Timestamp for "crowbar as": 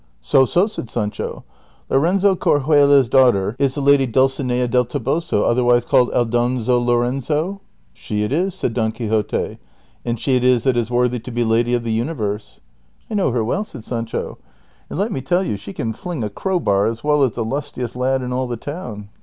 16.31-17.03